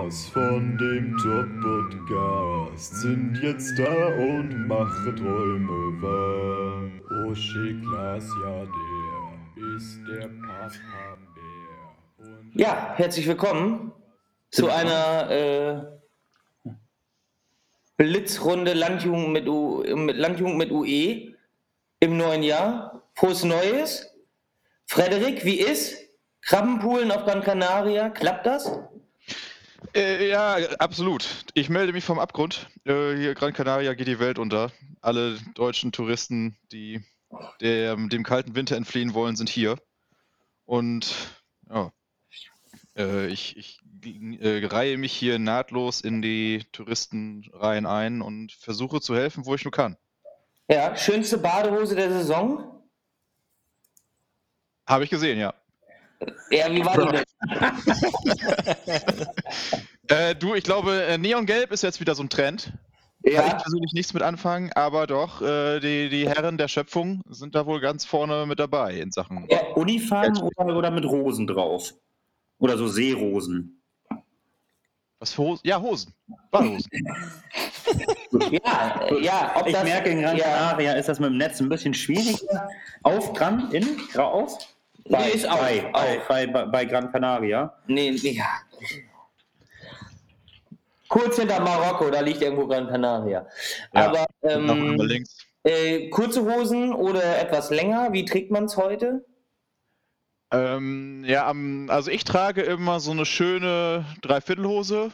Stars 0.00 0.28
von 0.28 0.78
dem 0.78 1.16
Top-Podcast 1.18 3.02
sind 3.02 3.38
jetzt 3.42 3.78
da 3.78 4.06
und 4.16 4.66
machen 4.66 5.14
Träume 5.16 6.00
wahr. 6.00 6.84
Oshé 7.26 7.78
Glas, 7.82 8.24
ja, 8.42 8.64
der 8.64 9.76
ist 9.76 10.00
der 10.08 10.28
Papa-Bär. 10.28 11.84
Ja, 12.54 12.94
herzlich 12.96 13.26
willkommen 13.26 13.92
zu 14.50 14.70
einer 14.70 15.30
äh, 15.30 16.70
Blitzrunde 17.98 18.72
Landjugend 18.72 19.32
mit, 19.32 19.48
U, 19.48 19.84
mit 19.96 20.16
Landjugend 20.16 20.56
mit 20.56 20.70
UE 20.70 21.34
im 22.00 22.16
neuen 22.16 22.42
Jahr. 22.42 23.02
Frohes 23.14 23.44
Neues. 23.44 24.06
Frederik, 24.86 25.44
wie 25.44 25.60
ist? 25.60 25.98
Krabbenpoolen 26.40 27.12
auf 27.12 27.24
Gran 27.24 27.42
Canaria, 27.42 28.08
klappt 28.08 28.46
das? 28.46 28.80
Äh, 29.94 30.28
ja, 30.28 30.56
absolut. 30.78 31.26
Ich 31.54 31.68
melde 31.68 31.92
mich 31.92 32.04
vom 32.04 32.18
Abgrund. 32.18 32.68
Äh, 32.84 33.16
hier 33.16 33.34
Gran 33.34 33.52
Canaria 33.52 33.94
geht 33.94 34.08
die 34.08 34.18
Welt 34.18 34.38
unter. 34.38 34.70
Alle 35.00 35.38
deutschen 35.54 35.92
Touristen, 35.92 36.56
die 36.72 37.02
der, 37.60 37.96
dem 37.96 38.22
kalten 38.22 38.54
Winter 38.54 38.76
entfliehen 38.76 39.14
wollen, 39.14 39.36
sind 39.36 39.48
hier. 39.48 39.76
Und 40.64 41.14
ja, 41.68 41.92
äh, 42.96 43.26
ich, 43.26 43.56
ich 43.56 43.80
äh, 44.40 44.66
reihe 44.66 44.98
mich 44.98 45.12
hier 45.12 45.38
nahtlos 45.38 46.00
in 46.00 46.22
die 46.22 46.64
Touristenreihen 46.72 47.86
ein 47.86 48.22
und 48.22 48.52
versuche 48.52 49.00
zu 49.00 49.14
helfen, 49.14 49.46
wo 49.46 49.54
ich 49.54 49.64
nur 49.64 49.72
kann. 49.72 49.96
Ja, 50.68 50.96
schönste 50.96 51.38
Badehose 51.38 51.96
der 51.96 52.10
Saison? 52.12 52.82
Habe 54.86 55.04
ich 55.04 55.10
gesehen, 55.10 55.38
ja. 55.38 55.54
Ja, 56.50 56.70
wie 56.72 56.84
war 56.84 56.98
die 56.98 57.18
denn? 57.18 57.24
Äh, 60.08 60.34
du, 60.34 60.56
ich 60.56 60.64
glaube, 60.64 61.04
äh, 61.04 61.18
Neongelb 61.18 61.70
ist 61.70 61.82
jetzt 61.82 62.00
wieder 62.00 62.16
so 62.16 62.24
ein 62.24 62.28
Trend. 62.28 62.72
Kann 63.22 63.32
ich 63.32 63.34
Ja, 63.34 63.54
persönlich 63.54 63.92
nichts 63.92 64.12
mit 64.12 64.24
anfangen, 64.24 64.72
aber 64.72 65.06
doch, 65.06 65.40
äh, 65.40 65.78
die, 65.78 66.08
die 66.08 66.28
Herren 66.28 66.58
der 66.58 66.66
Schöpfung 66.66 67.22
sind 67.28 67.54
da 67.54 67.64
wohl 67.64 67.80
ganz 67.80 68.04
vorne 68.04 68.44
mit 68.46 68.58
dabei 68.58 68.94
in 68.94 69.12
Sachen. 69.12 69.46
ja, 69.48 69.60
Unifarben 69.76 70.36
oder, 70.36 70.76
oder 70.76 70.90
mit 70.90 71.04
Rosen 71.04 71.46
drauf? 71.46 71.94
Oder 72.58 72.76
so 72.76 72.88
Seerosen? 72.88 73.80
Was 75.20 75.32
für 75.32 75.42
Hosen? 75.42 75.60
Ja, 75.64 75.80
Hosen. 75.80 76.12
Badehosen. 76.50 76.90
ja, 78.50 79.14
ja, 79.20 79.52
ob 79.54 79.66
Ich 79.68 79.74
das, 79.74 79.84
merke, 79.84 80.10
in 80.10 80.22
Gran 80.22 80.36
ja, 80.36 80.44
Canaria 80.44 80.94
ist 80.94 81.08
das 81.08 81.20
mit 81.20 81.30
dem 81.30 81.36
Netz 81.36 81.60
ein 81.60 81.68
bisschen 81.68 81.94
schwieriger. 81.94 82.68
Auf 83.04 83.32
Gran, 83.34 83.70
in, 83.70 83.86
raus? 84.16 84.58
Nee, 85.06 85.30
ist 85.34 85.48
auf, 85.48 85.60
bei, 85.60 85.80
bei, 85.92 86.18
auf. 86.20 86.28
bei, 86.28 86.46
bei, 86.46 86.64
bei 86.66 86.84
Gran 86.84 87.10
Canaria. 87.12 87.74
Nee, 87.86 88.10
nee, 88.22 88.30
ja. 88.32 88.46
Kurz 91.08 91.36
hinter 91.38 91.60
Marokko, 91.60 92.10
da 92.10 92.20
liegt 92.20 92.40
irgendwo 92.40 92.66
Gran 92.66 92.86
Canaria. 92.88 93.46
Ja, 93.94 94.08
Aber 94.08 94.26
ähm, 94.42 94.96
links. 95.00 95.38
äh, 95.64 96.08
kurze 96.10 96.44
Hosen 96.44 96.92
oder 96.92 97.40
etwas 97.40 97.70
länger, 97.70 98.12
wie 98.12 98.24
trägt 98.24 98.50
man 98.52 98.64
es 98.66 98.76
heute? 98.76 99.24
Ähm, 100.52 101.24
ja, 101.26 101.46
am, 101.48 101.88
also 101.90 102.10
ich 102.10 102.24
trage 102.24 102.62
immer 102.62 103.00
so 103.00 103.10
eine 103.12 103.24
schöne 103.26 104.04
Dreiviertelhose 104.22 105.12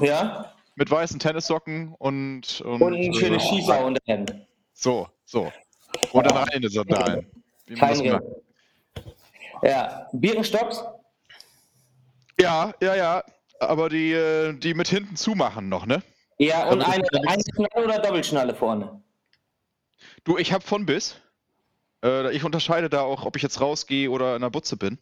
Ja? 0.00 0.52
mit 0.76 0.90
weißen 0.90 1.18
Tennissocken 1.18 1.94
und, 1.98 2.60
und, 2.60 2.82
Und 2.82 2.94
ein 2.94 3.14
schönes 3.14 3.44
äh, 3.44 3.48
Schieferunterhemd. 3.48 4.34
So, 4.72 5.08
so. 5.24 5.50
Und 6.12 6.26
dann 6.26 6.36
reine 6.36 6.68
Sandalen. 6.68 7.26
Wie 7.66 7.76
man 7.76 7.88
das 7.90 7.98
Kein. 8.02 8.20
Ja, 9.62 10.08
Birkenstocks? 10.12 10.82
Ja, 12.40 12.74
ja, 12.80 12.94
ja. 12.94 13.24
Aber 13.58 13.88
die, 13.88 14.12
äh, 14.12 14.52
die 14.52 14.74
mit 14.74 14.88
hinten 14.88 15.16
zumachen 15.16 15.68
noch, 15.68 15.86
ne? 15.86 16.02
Ja, 16.38 16.68
und 16.68 16.80
das 16.80 16.88
eine, 16.88 17.04
eine 17.26 17.42
Schnalle 17.54 17.86
oder 17.86 17.98
Doppelschnalle 17.98 18.54
vorne? 18.54 19.02
Du, 20.24 20.36
ich 20.36 20.52
hab 20.52 20.62
von 20.62 20.84
bis. 20.84 21.16
Äh, 22.04 22.34
ich 22.36 22.44
unterscheide 22.44 22.90
da 22.90 23.00
auch, 23.00 23.24
ob 23.24 23.36
ich 23.36 23.42
jetzt 23.42 23.60
rausgehe 23.62 24.10
oder 24.10 24.36
in 24.36 24.42
der 24.42 24.50
Butze 24.50 24.76
bin. 24.76 24.98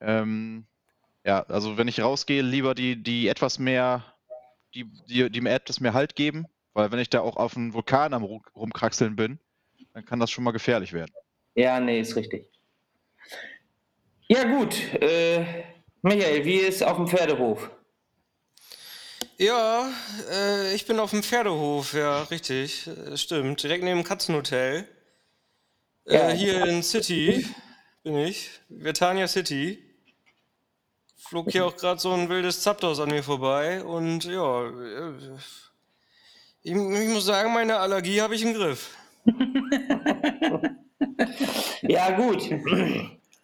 Ähm, 0.00 0.66
ja, 1.24 1.42
also 1.44 1.78
wenn 1.78 1.88
ich 1.88 2.02
rausgehe, 2.02 2.42
lieber 2.42 2.74
die, 2.74 3.02
die 3.02 3.28
etwas 3.28 3.58
mehr, 3.58 4.04
die, 4.74 4.84
die, 5.08 5.30
die 5.30 5.40
mir 5.40 5.54
etwas 5.54 5.80
mehr 5.80 5.94
Halt 5.94 6.14
geben, 6.14 6.46
weil 6.74 6.92
wenn 6.92 6.98
ich 6.98 7.08
da 7.08 7.20
auch 7.20 7.36
auf 7.36 7.56
einem 7.56 7.72
Vulkan 7.72 8.12
am 8.12 8.22
Ru- 8.24 8.42
rumkraxeln 8.54 9.16
bin, 9.16 9.38
dann 9.94 10.04
kann 10.04 10.20
das 10.20 10.30
schon 10.30 10.44
mal 10.44 10.50
gefährlich 10.50 10.92
werden. 10.92 11.12
Ja, 11.54 11.80
nee, 11.80 12.00
ist 12.00 12.14
richtig. 12.16 12.50
Ja, 14.28 14.44
gut. 14.44 14.74
Äh, 15.00 15.64
Michael, 16.02 16.44
wie 16.44 16.56
ist 16.56 16.82
auf 16.82 16.96
dem 16.96 17.06
Pferdehof? 17.06 17.70
Ja, 19.38 19.90
äh, 20.30 20.74
ich 20.74 20.86
bin 20.86 20.98
auf 20.98 21.10
dem 21.10 21.22
Pferdehof, 21.22 21.92
ja, 21.92 22.22
richtig, 22.24 22.86
äh, 22.86 23.16
stimmt. 23.16 23.62
Direkt 23.62 23.84
neben 23.84 24.00
dem 24.00 24.04
Katzenhotel. 24.04 24.88
Ja. 26.06 26.30
Äh, 26.30 26.36
hier 26.36 26.64
in 26.64 26.82
City 26.82 27.46
bin 28.02 28.16
ich, 28.16 28.50
Vertania 28.68 29.28
City. 29.28 29.82
Flog 31.16 31.50
hier 31.50 31.66
auch 31.66 31.76
gerade 31.76 32.00
so 32.00 32.12
ein 32.12 32.28
wildes 32.28 32.62
Zapdos 32.62 33.00
an 33.00 33.10
mir 33.10 33.22
vorbei 33.22 33.82
und 33.82 34.24
ja, 34.24 34.68
äh, 34.68 35.12
ich, 36.62 36.72
ich 36.72 36.74
muss 36.74 37.24
sagen, 37.24 37.52
meine 37.52 37.78
Allergie 37.78 38.20
habe 38.20 38.36
ich 38.36 38.42
im 38.42 38.54
Griff. 38.54 38.96
Ja, 41.88 42.10
gut. 42.16 42.48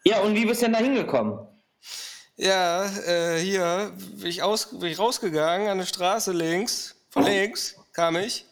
Ja, 0.04 0.20
und 0.20 0.34
wie 0.34 0.44
bist 0.46 0.62
du 0.62 0.66
denn 0.66 0.72
da 0.74 0.78
hingekommen? 0.80 1.38
Ja, 2.36 2.86
äh, 3.06 3.38
hier 3.38 3.92
bin 4.16 4.26
ich, 4.26 4.42
aus, 4.42 4.78
bin 4.78 4.88
ich 4.90 4.98
rausgegangen 4.98 5.68
an 5.68 5.78
der 5.78 5.86
Straße 5.86 6.32
links, 6.32 6.96
von 7.10 7.24
links 7.24 7.76
kam 7.92 8.16
ich. 8.16 8.46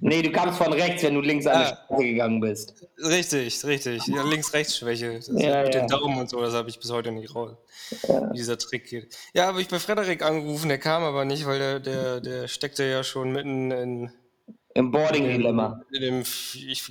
Nee, 0.00 0.20
du 0.22 0.30
kamst 0.30 0.58
von 0.58 0.72
rechts, 0.72 1.02
wenn 1.04 1.14
du 1.14 1.20
links 1.22 1.46
an 1.46 1.58
die 1.60 1.64
Ah. 1.72 1.84
Straße 1.86 2.02
gegangen 2.04 2.40
bist. 2.40 2.74
Richtig, 2.98 3.64
richtig. 3.64 4.06
Ja, 4.08 4.22
Links-Rechts-Schwäche. 4.24 5.20
Ja, 5.28 5.62
mit 5.62 5.74
ja. 5.74 5.80
den 5.80 5.86
Daumen 5.88 6.18
und 6.20 6.28
so, 6.28 6.40
das 6.42 6.52
habe 6.52 6.68
ich 6.68 6.78
bis 6.78 6.90
heute 6.90 7.12
nicht 7.12 7.34
raus. 7.34 7.52
Wie 7.90 8.36
dieser 8.36 8.58
Trick 8.58 8.86
geht. 8.90 9.16
Ja, 9.32 9.46
habe 9.46 9.62
ich 9.62 9.68
bei 9.68 9.78
Frederik 9.78 10.22
angerufen, 10.22 10.68
der 10.68 10.78
kam 10.78 11.02
aber 11.02 11.24
nicht, 11.24 11.46
weil 11.46 11.58
der, 11.58 11.80
der, 11.80 12.20
der 12.20 12.48
steckte 12.48 12.84
ja 12.84 13.02
schon 13.02 13.32
mitten 13.32 13.70
in, 13.70 14.12
Im 14.74 14.90
Boarding-Dilemma. 14.90 15.80
in 15.92 16.00
dem 16.02 16.24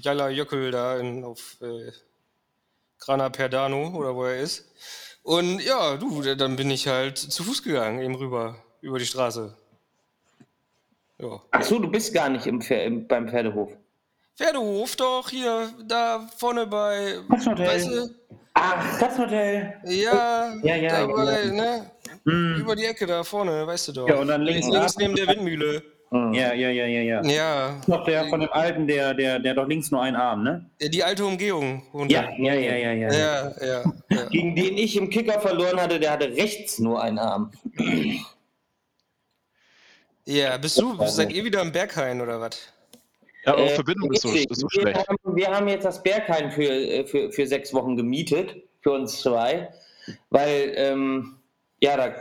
Jalla 0.01 0.29
Jöckel 0.29 0.71
da 0.71 0.97
in, 0.97 1.23
auf 1.23 1.57
äh, 1.61 1.91
Grana 3.00 3.30
Perdano 3.30 3.90
oder 3.96 4.16
wo 4.16 4.26
er 4.26 4.38
ist. 4.40 4.66
Und 5.24 5.60
ja, 5.62 5.98
du, 5.98 6.22
da- 6.22 6.36
dann 6.36 6.56
bin 6.56 6.70
ich 6.72 6.88
halt 6.88 7.18
zu 7.18 7.44
Fuß 7.44 7.64
gegangen, 7.64 8.02
eben 8.02 8.16
rüber, 8.16 8.56
über 8.82 9.00
die 9.00 9.06
Straße. 9.06 9.56
Ja. 11.18 11.42
Ach 11.52 11.64
so, 11.64 11.80
du 11.80 11.90
bist 11.90 12.14
gar 12.14 12.30
nicht 12.30 12.46
im 12.48 12.62
Pfer 12.62 12.84
im, 12.84 13.08
beim 13.08 13.28
Pferdehof. 13.28 13.72
Pferdehof 14.38 14.96
doch, 14.96 15.30
hier, 15.30 15.70
da 15.86 16.28
vorne 16.38 16.66
bei, 16.66 17.20
Katzenhotel. 17.30 17.68
weißt 17.68 17.88
du, 17.90 18.10
Ach, 18.54 19.00
Katzenhotel. 19.00 19.74
Ja, 19.86 20.56
Ja, 20.64 20.76
ja, 20.76 21.06
dabei, 21.06 21.42
genau. 21.44 21.56
ne? 21.62 21.92
Hm. 22.26 22.56
Über 22.62 22.76
die 22.76 22.86
Ecke 22.86 23.06
da 23.06 23.24
vorne, 23.24 23.68
weißt 23.68 23.90
du 23.90 23.92
doch. 23.94 24.08
Ja, 24.08 24.16
und 24.16 24.28
dann 24.28 24.42
links 24.42 24.68
links 24.68 24.98
neben 24.98 25.16
der 25.16 25.28
Windmühle. 25.28 25.84
Ja, 26.12 26.31
ja, 26.31 26.53
ja, 26.53 26.86
ja, 26.88 27.02
ja. 27.02 27.22
Ja, 27.24 27.81
Noch 27.86 28.03
der 28.03 28.25
von 28.30 28.40
dem 28.40 28.50
Alten, 28.52 28.88
der, 28.88 29.14
der, 29.14 29.38
der 29.38 29.53
doch 29.53 29.68
links 29.68 29.92
nur 29.92 30.02
einen 30.02 30.16
Arm, 30.16 30.42
ne? 30.44 30.66
die 30.81 31.03
alte 31.03 31.24
Umgehung. 31.24 31.84
runter. 31.94 32.12
Ja, 32.40 32.53
ja, 32.53 32.53
ja, 32.56 32.94
ja, 32.94 33.12
ja. 33.12 33.52
ja. 33.62 34.24
Gegen 34.31 34.56
den 34.56 34.75
ich 34.78 34.98
im 34.98 35.12
Kicker 35.12 35.39
verloren 35.39 35.80
hatte, 35.80 36.00
der 36.00 36.12
hatte 36.12 36.30
rechts 36.36 36.80
nur 36.80 37.00
einen 37.01 37.19
Arm. 37.19 37.51
Ja, 40.25 40.57
bist 40.57 40.80
du, 40.80 40.95
seid 41.06 41.31
ihr 41.31 41.44
wieder 41.44 41.62
im 41.62 41.72
Berghain 41.72 42.22
oder 42.22 42.39
was? 42.42 42.60
Ja, 43.45 43.54
aber 43.54 43.63
Äh, 43.63 43.69
Verbindung 43.69 44.12
ist 44.12 44.22
so, 44.22 44.30
richtig. 44.30 44.51
ist 44.51 44.60
so 44.62 44.68
wir, 44.68 44.81
schlecht. 44.81 45.07
haben, 45.07 45.18
wir 45.36 45.48
haben 45.48 45.68
jetzt 45.68 45.86
das 45.86 46.01
Berghain 46.04 46.51
für, 46.51 46.63
äh, 46.63 47.06
für, 47.06 47.31
für 47.31 47.48
sechs 47.48 47.74
Wochen 47.74 47.95
gemietet, 47.95 48.56
für 48.81 48.92
uns 48.92 49.22
zwei, 49.22 49.69
weil, 50.30 50.74
ähm, 50.75 51.38
ja, 51.81 51.95
da 51.98 52.13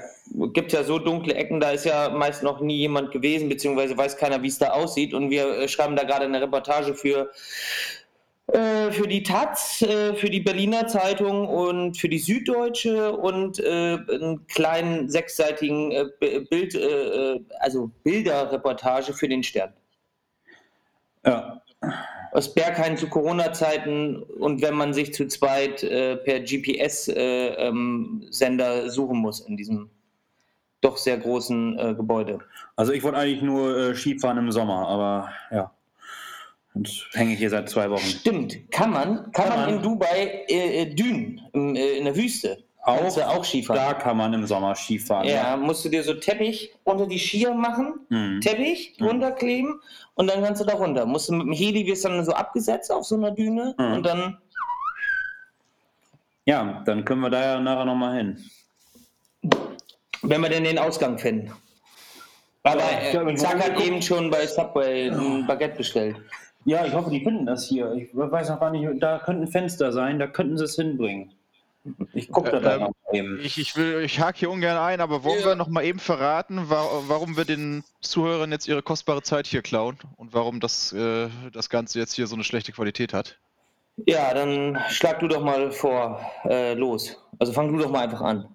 gibt 0.53 0.73
es 0.73 0.79
ja 0.79 0.85
so 0.85 0.99
dunkle 0.99 1.35
Ecken, 1.35 1.61
da 1.61 1.71
ist 1.71 1.85
ja 1.85 2.11
meist 2.11 2.43
noch 2.43 2.61
nie 2.61 2.77
jemand 2.77 3.11
gewesen, 3.13 3.49
beziehungsweise 3.49 3.97
weiß 3.97 4.17
keiner, 4.17 4.43
wie 4.43 4.49
es 4.49 4.59
da 4.59 4.71
aussieht. 4.71 5.15
Und 5.15 5.31
wir 5.31 5.47
äh, 5.59 5.69
schreiben 5.69 5.97
da 5.97 6.05
gerade 6.05 6.25
eine 6.25 6.41
Reportage 6.41 6.95
für, 6.95 7.31
äh, 8.49 8.91
für 8.93 9.09
die 9.09 9.23
Taz, 9.23 9.83
äh, 9.83 10.15
für 10.15 10.31
die 10.31 10.41
Berliner 10.41 10.87
Zeitung 10.87 11.49
und 11.49 11.97
für 11.97 12.09
die 12.09 12.19
Süddeutsche 12.19 13.13
und 13.13 13.59
äh, 13.61 13.99
einen 14.11 14.47
kleinen 14.47 15.09
sechsseitigen 15.09 15.93
äh, 15.93 16.07
Bild, 16.49 16.75
äh, 16.75 17.41
also 17.61 17.91
Bilderreportage 18.05 19.13
für 19.13 19.29
den 19.29 19.43
Stern 19.43 19.73
Ja. 21.25 21.63
aus 22.33 22.55
Berghain 22.55 22.97
zu 22.97 23.09
Corona-Zeiten 23.09 24.23
und 24.23 24.63
wenn 24.63 24.75
man 24.75 24.93
sich 24.95 25.15
zu 25.15 25.27
zweit 25.29 25.81
per 25.81 26.41
GPS-Sender 26.41 27.17
äh, 27.17 27.69
ähm, 27.69 28.91
suchen 28.91 29.19
muss 29.19 29.41
in 29.41 29.57
diesem 29.57 29.91
doch 30.81 30.97
sehr 30.97 31.19
großen 31.19 31.79
äh, 31.79 31.95
Gebäude. 31.95 32.39
Also 32.77 32.93
ich 32.93 33.03
wollte 33.03 33.19
eigentlich 33.19 33.43
nur 33.43 33.77
äh, 33.77 33.95
Skifahren 33.95 34.39
im 34.39 34.53
Sommer, 34.53 34.87
aber 34.89 35.31
ja. 35.51 35.71
Und 36.75 37.09
hänge 37.15 37.35
hier 37.35 37.51
seit 37.51 37.69
zwei 37.69 37.91
Wochen. 37.91 38.05
Stimmt, 38.05 38.71
kann 38.71 38.93
man, 38.93 39.33
kann, 39.33 39.49
Kann 39.49 39.61
man 39.61 39.69
in 39.71 39.83
Dubai 39.83 40.45
äh, 40.49 40.83
äh, 40.83 40.95
dünen, 40.95 41.41
im, 41.53 41.75
äh, 41.75 41.99
in 41.99 42.05
der 42.05 42.15
Wüste. 42.15 42.59
Kannst 42.85 43.17
du 43.19 43.27
auch 43.27 43.45
Skifahren. 43.45 43.83
Da 43.83 43.93
kann 43.95 44.17
man 44.17 44.33
im 44.33 44.47
Sommer 44.47 44.75
Skifahren. 44.75 45.27
Ja, 45.29 45.57
musst 45.59 45.85
du 45.85 45.89
dir 45.91 46.03
so 46.03 46.15
Teppich 46.15 46.73
unter 46.85 47.07
die 47.07 47.19
Skier 47.19 47.53
machen, 47.53 48.01
Mhm. 48.09 48.41
Teppich 48.41 48.97
runterkleben 49.01 49.81
und 50.15 50.27
dann 50.31 50.43
kannst 50.43 50.63
du 50.63 50.65
da 50.65 50.75
runter. 50.75 51.05
Musst 51.05 51.29
du 51.29 51.35
mit 51.35 51.47
dem 51.49 51.53
Heli 51.53 51.85
wirst 51.87 52.05
dann 52.07 52.25
so 52.25 52.33
abgesetzt 52.33 52.91
auf 52.93 53.05
so 53.05 53.17
einer 53.17 53.31
Düne 53.33 53.75
Mhm. 53.77 53.93
und 53.93 54.07
dann 54.07 54.39
ja, 56.47 56.83
dann 56.87 57.05
können 57.05 57.21
wir 57.21 57.31
da 57.31 57.43
ja 57.43 57.61
nachher 57.61 57.85
nochmal 57.85 58.17
hin. 58.17 58.39
Wenn 60.23 60.41
wir 60.41 60.49
denn 60.49 60.65
den 60.65 60.79
Ausgang 60.79 61.19
finden. 61.19 61.53
Aber 62.63 62.81
Ja, 62.81 63.23
äh, 63.29 63.35
Zack 63.37 63.63
hat 63.65 63.81
eben 63.81 64.03
schon 64.03 64.31
bei 64.31 64.47
Subway 64.47 65.09
ein 65.11 65.47
Baguette 65.47 65.77
bestellt. 65.77 66.17
Ja, 66.65 66.85
ich 66.85 66.93
hoffe, 66.93 67.09
die 67.11 67.23
finden 67.23 67.47
das 67.47 67.65
hier. 67.67 67.93
Ich 67.93 68.09
weiß 68.13 68.51
noch 68.51 68.61
gar 68.61 68.71
nicht, 68.71 68.87
da 69.03 69.19
könnte 69.21 69.45
ein 69.45 69.49
Fenster 69.49 69.93
sein, 69.93 70.19
da 70.19 70.27
könnten 70.27 70.59
sie 70.59 70.65
es 70.65 70.75
hinbringen. 70.77 71.33
Ich 72.13 72.31
gucke 72.31 72.51
da, 72.51 72.59
Äh, 72.59 72.61
da 72.61 72.75
ähm, 72.75 72.81
noch 72.83 73.13
eben. 73.13 73.41
Ich, 73.43 73.57
ich 73.59 73.75
will, 73.77 74.03
ich 74.05 74.21
hake 74.21 74.39
hier 74.39 74.51
ungern 74.51 74.77
ein, 74.77 75.01
aber 75.01 75.25
wollen 75.25 75.41
Ja. 75.41 75.47
wir 75.47 75.55
noch 75.55 75.69
mal 75.69 75.85
eben 75.85 75.99
verraten, 76.01 76.69
wa 76.69 76.85
warum 77.07 77.37
wir 77.39 77.45
den 77.47 77.85
Zuhörern 78.03 78.53
jetzt 78.53 78.69
ihre 78.69 78.83
kostbare 78.83 79.23
Zeit 79.23 79.47
hier 79.47 79.63
klauen 79.63 79.97
und 80.17 80.35
warum 80.35 80.61
das, 80.61 80.93
äh, 80.93 81.29
das 81.53 81.71
Ganze 81.71 81.99
jetzt 82.01 82.15
hier 82.15 82.27
so 82.27 82.35
eine 82.35 82.45
schlechte 82.45 82.73
Qualität 82.73 83.15
hat? 83.15 83.39
Ja, 84.07 84.35
dann 84.35 84.79
schlag 84.91 85.21
du 85.21 85.29
doch 85.29 85.43
mal 85.43 85.73
vor, 85.73 86.21
äh, 86.45 86.75
los. 86.75 87.17
Also 87.39 87.53
fang 87.53 87.73
du 87.73 87.79
doch 87.83 87.91
mal 87.91 88.01
einfach 88.05 88.21
an. 88.21 88.47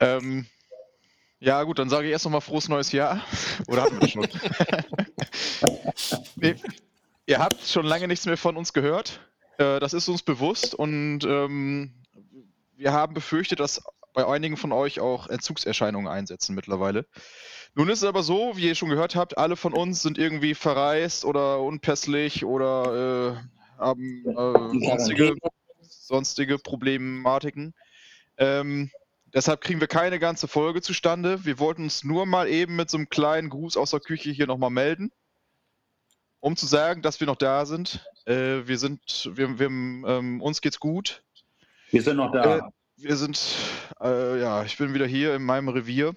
Ähm, 0.00 0.46
ja, 1.40 1.62
gut, 1.62 1.78
dann 1.78 1.88
sage 1.88 2.06
ich 2.06 2.12
erst 2.12 2.24
noch 2.24 2.32
mal 2.32 2.40
frohes 2.40 2.68
neues 2.68 2.92
Jahr. 2.92 3.22
Oder 3.68 3.82
hatten 3.82 3.94
wir 3.94 4.00
das 4.00 4.10
schon? 4.10 4.26
nee, 6.36 6.56
ihr 7.26 7.38
habt 7.38 7.62
schon 7.62 7.86
lange 7.86 8.08
nichts 8.08 8.26
mehr 8.26 8.36
von 8.36 8.56
uns 8.56 8.72
gehört. 8.72 9.20
Äh, 9.58 9.80
das 9.80 9.92
ist 9.92 10.08
uns 10.08 10.22
bewusst 10.22 10.74
und 10.74 11.24
ähm, 11.24 11.92
wir 12.76 12.92
haben 12.92 13.14
befürchtet, 13.14 13.60
dass 13.60 13.82
bei 14.14 14.26
einigen 14.26 14.56
von 14.56 14.72
euch 14.72 15.00
auch 15.00 15.28
Entzugserscheinungen 15.28 16.08
einsetzen 16.08 16.54
mittlerweile. 16.54 17.06
Nun 17.74 17.88
ist 17.88 17.98
es 17.98 18.08
aber 18.08 18.24
so, 18.24 18.56
wie 18.56 18.66
ihr 18.66 18.74
schon 18.74 18.88
gehört 18.88 19.14
habt, 19.14 19.38
alle 19.38 19.54
von 19.54 19.72
uns 19.72 20.02
sind 20.02 20.18
irgendwie 20.18 20.54
verreist 20.54 21.24
oder 21.24 21.60
unpässlich 21.60 22.44
oder 22.44 23.36
äh, 23.36 23.78
haben 23.78 24.24
äh, 24.26 24.86
sonstige, 24.86 25.36
sonstige 25.82 26.58
Problematiken. 26.58 27.74
Ähm, 28.38 28.90
deshalb 29.34 29.60
kriegen 29.60 29.80
wir 29.80 29.88
keine 29.88 30.18
ganze 30.18 30.48
Folge 30.48 30.82
zustande. 30.82 31.44
Wir 31.44 31.58
wollten 31.58 31.84
uns 31.84 32.04
nur 32.04 32.26
mal 32.26 32.48
eben 32.48 32.76
mit 32.76 32.90
so 32.90 32.96
einem 32.96 33.08
kleinen 33.08 33.50
Gruß 33.50 33.76
aus 33.76 33.90
der 33.90 34.00
Küche 34.00 34.30
hier 34.30 34.46
nochmal 34.46 34.70
melden, 34.70 35.10
um 36.40 36.56
zu 36.56 36.66
sagen, 36.66 37.02
dass 37.02 37.20
wir 37.20 37.26
noch 37.26 37.36
da 37.36 37.66
sind. 37.66 38.06
Äh, 38.26 38.66
wir 38.66 38.78
sind, 38.78 39.30
wir, 39.34 39.58
wir, 39.58 39.66
ähm, 39.66 40.40
uns 40.40 40.60
geht's 40.60 40.80
gut. 40.80 41.22
Wir 41.90 42.02
sind 42.02 42.16
noch 42.16 42.32
da. 42.32 42.58
Äh, 42.58 42.62
wir 42.96 43.16
sind, 43.16 43.40
äh, 44.00 44.40
ja, 44.40 44.64
ich 44.64 44.76
bin 44.76 44.92
wieder 44.92 45.06
hier 45.06 45.34
in 45.34 45.44
meinem 45.44 45.68
Revier. 45.68 46.14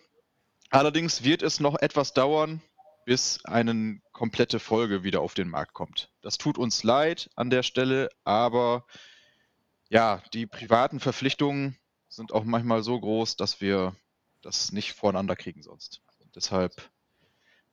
Allerdings 0.72 1.24
wird 1.24 1.44
es 1.44 1.60
noch 1.60 1.80
etwas 1.80 2.14
dauern, 2.14 2.62
bis 3.06 3.44
eine 3.46 4.00
komplette 4.14 4.60
Folge 4.60 5.04
wieder 5.04 5.22
auf 5.22 5.34
den 5.34 5.50
Markt 5.50 5.74
kommt. 5.74 6.10
Das 6.22 6.38
tut 6.38 6.58
uns 6.58 6.84
leid 6.84 7.30
an 7.36 7.50
der 7.50 7.64
Stelle, 7.64 8.10
aber 8.24 8.86
ja, 9.90 10.24
die 10.34 10.48
privaten 10.48 11.00
Verpflichtungen 11.00 11.78
sind 12.12 12.34
auch 12.34 12.44
manchmal 12.44 12.84
so 12.84 13.00
groß, 13.00 13.38
dass 13.38 13.62
wir 13.62 13.96
das 14.42 14.72
nicht 14.72 14.94
voreinander 14.94 15.36
kriegen 15.36 15.64
sonst. 15.64 16.02
Und 16.20 16.36
deshalb 16.36 16.74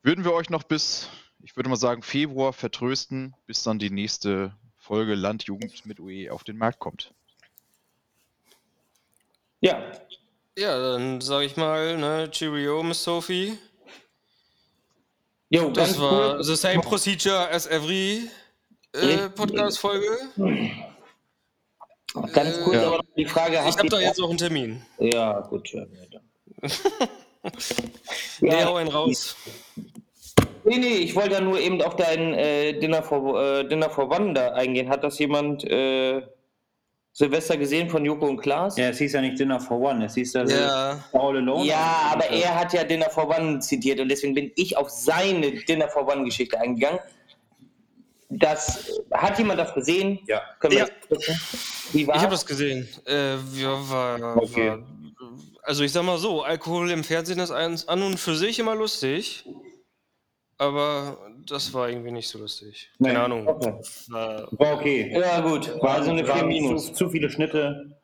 würden 0.01 0.23
wir 0.23 0.33
euch 0.33 0.49
noch 0.49 0.63
bis, 0.63 1.09
ich 1.43 1.55
würde 1.55 1.69
mal 1.69 1.75
sagen, 1.75 2.01
Februar 2.01 2.53
vertrösten, 2.53 3.35
bis 3.45 3.63
dann 3.63 3.79
die 3.79 3.89
nächste 3.89 4.55
Folge 4.77 5.13
Landjugend 5.13 5.85
mit 5.85 5.99
UE 5.99 6.31
auf 6.31 6.43
den 6.43 6.57
Markt 6.57 6.79
kommt. 6.79 7.13
Ja, 9.61 9.91
Ja, 10.57 10.77
dann 10.79 11.19
sage 11.21 11.45
ich 11.45 11.57
mal, 11.57 11.97
ne, 11.97 12.29
Cheerio, 12.31 12.81
Miss 12.81 13.03
Sophie. 13.03 13.57
jo, 15.49 15.69
Das 15.71 15.99
war 15.99 16.35
kurz. 16.35 16.47
the 16.47 16.55
same 16.55 16.81
procedure 16.81 17.49
as 17.49 17.67
every 17.67 18.29
äh. 18.93 19.29
Podcast-Folge. 19.29 20.07
Ganz 22.33 22.59
kurz, 22.63 22.75
Ja. 22.75 22.87
aber 22.87 22.97
noch 22.97 23.03
die 23.15 23.25
Frage, 23.25 23.59
Ich 23.67 23.77
habe 23.77 23.89
da 23.89 23.99
jetzt 23.99 24.21
auch 24.21 24.29
einen 24.29 24.37
Termin. 24.37 24.81
Ja, 24.99 25.41
gut, 25.41 25.69
ja. 25.73 25.81
ja. 26.11 26.69
Nee, 28.41 28.49
ja, 28.51 28.65
hau 28.65 28.75
einen 28.75 28.89
raus. 28.89 29.35
nee, 30.65 30.77
nee, 30.77 30.87
ich 30.97 31.15
wollte 31.15 31.35
ja 31.35 31.41
nur 31.41 31.57
eben 31.59 31.81
auf 31.81 31.95
dein 31.95 32.33
äh, 32.33 32.73
Dinner, 32.77 33.01
for, 33.01 33.41
äh, 33.41 33.67
Dinner 33.67 33.89
for 33.89 34.09
One 34.11 34.33
da 34.33 34.49
eingehen. 34.53 34.89
Hat 34.89 35.03
das 35.05 35.19
jemand 35.19 35.63
äh, 35.63 36.21
Silvester 37.13 37.55
gesehen 37.57 37.89
von 37.89 38.03
Joko 38.03 38.27
und 38.27 38.37
Klaas? 38.37 38.77
Ja, 38.77 38.89
es 38.89 38.97
hieß 38.97 39.13
ja 39.13 39.21
nicht 39.21 39.39
Dinner 39.39 39.59
for 39.59 39.79
One, 39.79 40.05
es 40.05 40.15
hieß 40.15 40.33
ja, 40.33 40.43
Ja. 40.45 41.03
All 41.13 41.37
Alone. 41.37 41.65
Ja, 41.65 42.11
aber 42.13 42.29
er 42.29 42.59
hat 42.59 42.73
ja 42.73 42.83
Dinner 42.83 43.09
for 43.09 43.29
One 43.29 43.59
zitiert 43.59 43.99
und 44.01 44.09
deswegen 44.09 44.33
bin 44.33 44.51
ich 44.55 44.75
auf 44.75 44.89
seine 44.89 45.51
Dinner 45.51 45.87
for 45.87 46.07
One 46.07 46.25
Geschichte 46.25 46.59
eingegangen. 46.59 46.99
Das 48.29 49.01
hat 49.11 49.37
jemand 49.39 49.59
das 49.59 49.73
gesehen? 49.73 50.19
Ja. 50.27 50.41
Können 50.59 50.73
wir 50.73 50.79
Ja. 50.81 50.87
das? 51.09 51.89
Wie 51.93 52.05
war 52.07 52.15
Ich 52.15 52.21
habe 52.21 52.31
das 52.31 52.45
gesehen. 52.45 52.87
Äh, 53.07 53.35
ja, 53.55 53.89
war, 53.89 54.37
Okay. 54.37 54.69
war, 54.69 54.79
also 55.63 55.83
ich 55.83 55.91
sag 55.91 56.03
mal 56.03 56.17
so, 56.19 56.43
Alkohol 56.43 56.91
im 56.91 57.03
Fernsehen 57.03 57.39
ist 57.39 57.51
eins 57.51 57.87
an 57.87 58.03
und 58.03 58.19
für 58.19 58.35
sich 58.35 58.59
immer 58.59 58.75
lustig. 58.75 59.45
Aber 60.57 61.17
das 61.47 61.73
war 61.73 61.89
irgendwie 61.89 62.11
nicht 62.11 62.27
so 62.27 62.37
lustig. 62.37 62.91
Keine 63.01 63.13
Nee. 63.13 63.19
Ahnung. 63.25 63.47
Okay. 63.47 63.73
War, 64.09 64.47
War 64.51 64.73
okay. 64.75 65.11
Ja, 65.19 65.39
gut. 65.39 65.71
War 65.81 66.03
so 66.03 66.11
eine 66.11 66.23
4 66.25 66.33
War 66.35 66.45
Minus. 66.45 66.87
Zu, 66.87 66.93
zu 66.93 67.09
viele 67.09 67.29
Schnitte, 67.29 67.98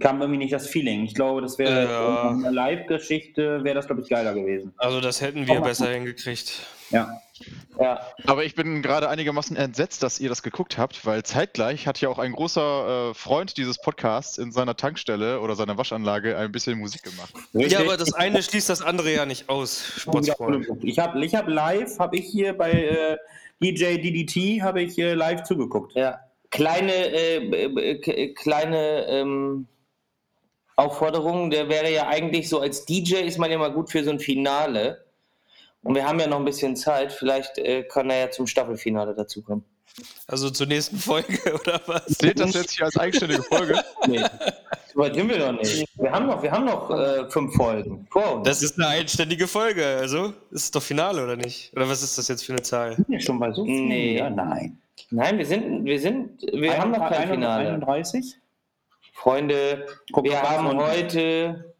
kam 0.00 0.20
irgendwie 0.20 0.38
nicht 0.38 0.52
das 0.52 0.66
Feeling. 0.66 1.04
Ich 1.04 1.14
glaube, 1.14 1.40
das 1.42 1.58
wäre 1.58 1.84
Ja. 1.84 2.30
eine 2.30 2.50
Live-Geschichte, 2.50 3.62
wäre 3.62 3.74
das, 3.74 3.86
glaube 3.86 4.02
ich, 4.02 4.08
geiler 4.08 4.34
gewesen. 4.34 4.72
also 4.78 5.00
das 5.00 5.20
hätten 5.20 5.46
wir 5.46 5.60
besser 5.60 5.88
hingekriegt. 5.88 6.66
Ja. 6.90 7.08
Ja. 7.78 8.00
Aber 8.26 8.44
ich 8.44 8.54
bin 8.54 8.82
gerade 8.82 9.08
einigermaßen 9.08 9.56
entsetzt, 9.56 10.02
dass 10.02 10.20
ihr 10.20 10.28
das 10.28 10.42
geguckt 10.42 10.76
habt, 10.76 11.06
weil 11.06 11.22
zeitgleich 11.22 11.86
hat 11.86 12.00
ja 12.00 12.08
auch 12.10 12.18
ein 12.18 12.32
großer 12.32 13.10
äh, 13.10 13.14
Freund 13.14 13.56
dieses 13.56 13.80
Podcasts 13.80 14.36
in 14.36 14.52
seiner 14.52 14.76
Tankstelle 14.76 15.40
oder 15.40 15.54
seiner 15.56 15.78
Waschanlage 15.78 16.36
ein 16.36 16.52
bisschen 16.52 16.78
Musik 16.78 17.02
gemacht. 17.02 17.32
Richtig. 17.54 17.72
Ja, 17.72 17.80
aber 17.80 17.96
das 17.96 18.12
eine 18.12 18.42
schließt 18.42 18.68
das 18.68 18.82
andere 18.82 19.14
ja 19.14 19.24
nicht 19.24 19.48
aus, 19.48 19.82
Sportsfreund. 19.98 20.66
Ich 20.82 20.98
habe 20.98 21.24
ich 21.24 21.34
hab 21.34 21.48
live, 21.48 21.98
habe 21.98 22.16
ich 22.18 22.26
hier 22.26 22.52
bei 22.52 22.72
äh, 22.72 23.16
DJ 23.62 23.96
DDT, 23.98 24.62
habe 24.62 24.82
ich 24.82 24.98
äh, 24.98 25.14
live 25.14 25.42
zugeguckt. 25.44 25.94
Ja. 25.94 26.20
Kleine, 26.50 26.92
äh, 26.92 27.36
äh, 27.36 28.34
kleine 28.34 29.06
ähm, 29.08 29.66
Aufforderung, 30.80 31.50
der 31.50 31.68
wäre 31.68 31.92
ja 31.92 32.08
eigentlich 32.08 32.48
so, 32.48 32.60
als 32.60 32.84
DJ 32.84 33.16
ist 33.16 33.38
man 33.38 33.50
ja 33.50 33.58
mal 33.58 33.72
gut 33.72 33.90
für 33.90 34.02
so 34.02 34.10
ein 34.10 34.18
Finale. 34.18 35.04
Und 35.82 35.94
wir 35.94 36.06
haben 36.06 36.20
ja 36.20 36.26
noch 36.26 36.38
ein 36.38 36.44
bisschen 36.44 36.76
Zeit, 36.76 37.12
vielleicht 37.12 37.58
äh, 37.58 37.84
kann 37.84 38.10
er 38.10 38.20
ja 38.20 38.30
zum 38.30 38.46
Staffelfinale 38.46 39.14
dazukommen. 39.14 39.64
Also 40.26 40.50
zur 40.50 40.66
nächsten 40.66 40.96
Folge, 40.96 41.38
oder 41.60 41.80
was? 41.86 42.06
Zählt 42.06 42.38
das 42.40 42.54
jetzt 42.54 42.76
hier 42.76 42.86
als 42.86 42.96
eigenständige 42.96 43.42
Folge? 43.42 43.82
Nee, 44.96 45.12
sind 45.14 45.30
wir 45.30 45.38
noch 45.38 45.52
nicht. 45.52 45.88
Wir 45.94 46.10
haben 46.10 46.26
noch, 46.26 46.42
wir 46.42 46.50
haben 46.50 46.64
noch 46.64 46.90
äh, 46.90 47.30
fünf 47.30 47.54
Folgen 47.54 48.06
uns. 48.12 48.46
Das 48.46 48.62
ist 48.62 48.76
eine 48.76 48.88
einständige 48.88 49.46
Folge, 49.46 49.86
also 49.86 50.34
ist 50.50 50.74
doch 50.74 50.82
Finale, 50.82 51.22
oder 51.22 51.36
nicht? 51.36 51.72
Oder 51.74 51.88
was 51.88 52.02
ist 52.02 52.18
das 52.18 52.28
jetzt 52.28 52.44
für 52.44 52.52
eine 52.52 52.62
Zahl? 52.62 52.96
Sind 52.96 53.08
wir 53.08 53.20
schon 53.20 53.38
bei 53.38 53.52
so 53.52 53.64
viel? 53.64 53.86
Nee. 53.86 54.18
Ja, 54.18 54.28
nein. 54.28 54.78
Nein, 55.10 55.38
wir 55.38 55.46
sind, 55.46 55.84
wir 55.84 55.98
sind, 55.98 56.42
wir 56.52 56.76
haben 56.76 56.90
noch 56.90 57.08
kein 57.08 57.28
Finale. 57.28 57.68
31? 57.70 58.36
Freunde, 59.12 59.86
Guck 60.12 60.24
wir 60.24 60.32
mal, 60.32 60.42
haben 60.48 60.66
und- 60.68 60.78
heute 60.80 61.74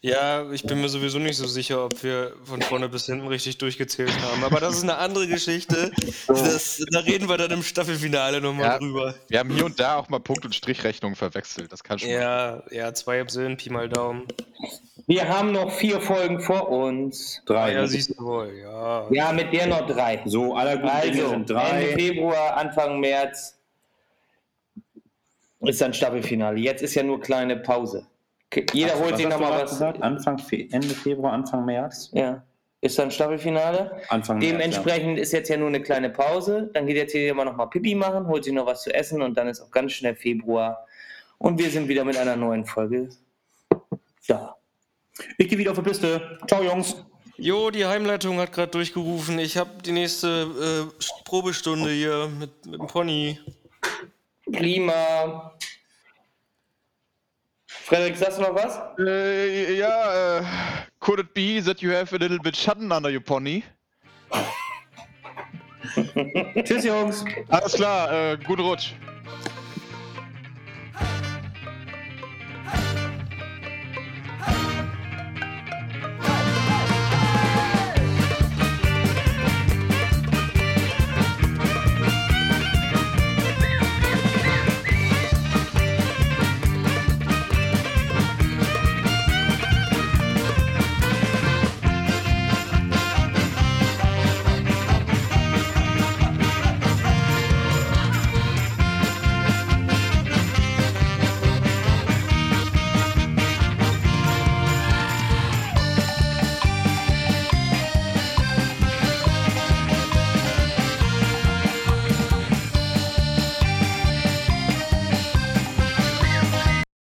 Ja, 0.00 0.50
ich 0.50 0.62
bin 0.64 0.80
mir 0.80 0.88
sowieso 0.88 1.18
nicht 1.18 1.36
so 1.36 1.46
sicher, 1.46 1.84
ob 1.84 2.02
wir 2.02 2.32
von 2.44 2.62
vorne 2.62 2.88
bis 2.88 3.04
hinten 3.06 3.26
richtig 3.26 3.58
durchgezählt 3.58 4.10
haben. 4.22 4.42
Aber 4.44 4.60
das 4.60 4.76
ist 4.76 4.82
eine 4.82 4.96
andere 4.96 5.26
Geschichte. 5.28 5.90
Das, 6.26 6.82
da 6.90 7.00
reden 7.00 7.28
wir 7.28 7.36
dann 7.36 7.50
im 7.50 7.62
Staffelfinale 7.62 8.40
nochmal 8.40 8.64
Ja. 8.66 8.78
drüber. 8.78 9.14
Wir 9.28 9.38
haben 9.40 9.50
hier 9.54 9.66
und 9.66 9.78
da 9.78 9.96
auch 9.96 10.08
mal 10.08 10.20
Punkt- 10.20 10.46
und 10.46 10.54
Strichrechnungen 10.54 11.16
verwechselt. 11.16 11.70
Das 11.70 11.84
kann 11.84 11.98
schon. 11.98 12.08
Ja, 12.08 12.62
ja, 12.70 12.94
zwei 12.94 13.20
im 13.20 13.28
Sinn, 13.28 13.58
Pi 13.58 13.68
mal 13.68 13.88
Daumen. 13.90 14.26
Wir 15.06 15.28
haben 15.28 15.52
noch 15.52 15.70
vier 15.72 16.00
Folgen 16.00 16.40
vor 16.40 16.68
uns. 16.70 17.42
Drei. 17.44 17.74
Ja, 17.74 17.86
siehst 17.86 18.18
du 18.18 18.24
wohl, 18.24 18.54
ja. 18.62 19.06
Ja, 19.10 19.32
mit 19.32 19.52
der 19.52 19.66
noch 19.66 19.86
drei. 19.86 20.22
so, 20.24 20.54
aller 20.54 20.76
guten 20.78 21.00
Dinge 21.02 21.22
Also, 21.24 21.28
sind 21.28 21.50
Ende 21.50 21.52
drei. 21.54 21.92
Februar, 21.94 22.56
Anfang 22.56 23.00
März 23.00 23.58
ist 25.68 25.80
dann 25.80 25.94
Staffelfinale. 25.94 26.58
Jetzt 26.58 26.82
ist 26.82 26.94
ja 26.94 27.02
nur 27.02 27.20
kleine 27.20 27.56
Pause. 27.56 28.06
Jeder 28.72 28.98
holt 28.98 29.12
Was 29.12 29.18
sich 29.18 29.28
nochmal 29.28 29.62
was. 29.62 29.70
Gesagt? 29.70 30.02
Anfang 30.02 30.38
Ende 30.50 30.88
Februar, 30.88 31.32
Anfang 31.32 31.64
März? 31.64 32.10
Ja, 32.12 32.42
ist 32.80 32.98
dann 32.98 33.10
Staffelfinale. 33.10 34.02
Anfang 34.08 34.38
März. 34.38 34.50
Dementsprechend 34.50 35.18
ist 35.18 35.32
jetzt 35.32 35.48
ja 35.48 35.56
nur 35.56 35.68
eine 35.68 35.80
kleine 35.80 36.10
Pause. 36.10 36.70
Dann 36.74 36.86
geht 36.86 36.96
jetzt 36.96 37.14
jeder 37.14 37.34
mal 37.34 37.44
nochmal 37.44 37.70
Pipi 37.70 37.94
machen, 37.94 38.26
holt 38.26 38.44
sich 38.44 38.52
noch 38.52 38.66
was 38.66 38.82
zu 38.82 38.92
essen 38.94 39.22
und 39.22 39.36
dann 39.38 39.48
ist 39.48 39.60
auch 39.60 39.70
ganz 39.70 39.92
schnell 39.92 40.14
Februar. 40.14 40.86
Und 41.38 41.58
wir 41.58 41.70
sind 41.70 41.88
wieder 41.88 42.04
mit 42.04 42.16
einer 42.16 42.36
neuen 42.36 42.64
Folge 42.64 43.08
da. 44.28 44.34
Ja. 44.34 44.56
Ich 45.38 45.48
gehe 45.48 45.58
wieder 45.58 45.72
auf 45.72 45.78
die 45.78 45.84
Piste. 45.84 46.38
Ciao, 46.46 46.62
Jungs. 46.62 47.04
Jo, 47.36 47.70
die 47.70 47.84
Heimleitung 47.84 48.38
hat 48.38 48.52
gerade 48.52 48.70
durchgerufen. 48.70 49.38
Ich 49.38 49.56
habe 49.56 49.70
die 49.84 49.92
nächste 49.92 50.88
äh, 50.90 51.04
Probestunde 51.24 51.90
hier 51.90 52.28
mit, 52.38 52.66
mit 52.66 52.80
dem 52.80 52.86
Pony. 52.86 53.38
Klima. 54.52 55.52
Frederik, 57.66 58.16
sagst 58.16 58.38
du 58.38 58.42
noch 58.42 58.54
was? 58.54 58.80
Äh, 58.98 59.78
ja, 59.78 60.38
äh, 60.38 60.42
could 61.00 61.18
it 61.18 61.34
be 61.34 61.60
that 61.62 61.80
you 61.80 61.90
have 61.90 62.14
a 62.14 62.18
little 62.18 62.38
bit 62.38 62.56
Schatten 62.56 62.92
under 62.92 63.10
your 63.10 63.20
pony? 63.20 63.62
Tschüss, 66.64 66.84
Jungs. 66.84 67.24
Alles 67.48 67.72
klar, 67.74 68.12
äh, 68.12 68.38
guten 68.38 68.62
Rutsch. 68.62 68.92